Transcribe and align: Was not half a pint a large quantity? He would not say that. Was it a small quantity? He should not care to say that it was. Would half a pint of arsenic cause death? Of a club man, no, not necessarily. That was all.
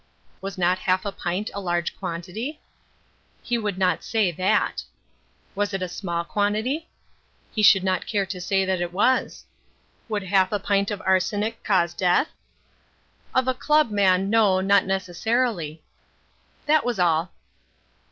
Was 0.41 0.57
not 0.57 0.79
half 0.79 1.05
a 1.05 1.11
pint 1.11 1.51
a 1.53 1.59
large 1.61 1.95
quantity? 1.95 2.59
He 3.43 3.59
would 3.59 3.77
not 3.77 4.03
say 4.03 4.31
that. 4.31 4.83
Was 5.53 5.75
it 5.75 5.83
a 5.83 5.87
small 5.87 6.23
quantity? 6.23 6.89
He 7.53 7.61
should 7.61 7.83
not 7.83 8.07
care 8.07 8.25
to 8.25 8.41
say 8.41 8.65
that 8.65 8.81
it 8.81 8.93
was. 8.93 9.45
Would 10.09 10.23
half 10.23 10.51
a 10.51 10.57
pint 10.59 10.89
of 10.89 11.03
arsenic 11.05 11.63
cause 11.63 11.93
death? 11.93 12.29
Of 13.35 13.47
a 13.47 13.53
club 13.53 13.91
man, 13.91 14.31
no, 14.31 14.59
not 14.59 14.85
necessarily. 14.87 15.83
That 16.65 16.83
was 16.83 16.97
all. 16.97 17.31